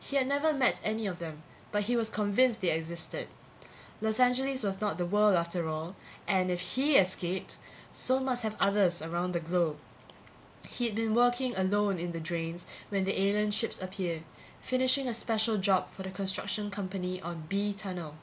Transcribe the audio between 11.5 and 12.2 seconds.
alone in the